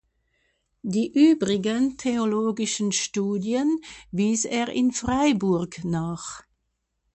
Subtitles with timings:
[0.81, 6.41] Die übrigen theologischen Studien wies er in Freiburg nach.